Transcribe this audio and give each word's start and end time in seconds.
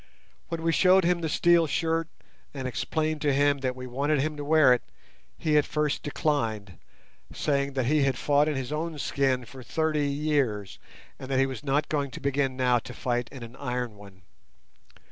When 0.47 0.63
we 0.63 0.71
showed 0.71 1.03
him 1.03 1.21
the 1.21 1.29
steel 1.29 1.67
shirt, 1.67 2.07
and 2.55 2.67
explained 2.67 3.21
to 3.21 3.31
him 3.35 3.59
that 3.59 3.75
we 3.75 3.85
wanted 3.85 4.19
him 4.19 4.35
to 4.35 4.43
wear 4.43 4.73
it, 4.73 4.81
he 5.37 5.59
at 5.59 5.63
first 5.65 6.01
declined, 6.01 6.79
saying 7.31 7.73
that 7.73 7.85
he 7.85 8.01
had 8.01 8.17
fought 8.17 8.47
in 8.47 8.55
his 8.55 8.71
own 8.71 8.97
skin 8.97 9.45
for 9.45 9.61
thirty 9.61 10.07
years, 10.07 10.79
and 11.19 11.29
that 11.29 11.37
he 11.37 11.45
was 11.45 11.63
not 11.63 11.87
going 11.87 12.09
to 12.09 12.19
begin 12.19 12.57
now 12.57 12.79
to 12.79 12.95
fight 12.95 13.29
in 13.31 13.43
an 13.43 13.55
iron 13.57 13.95
one. 13.95 14.23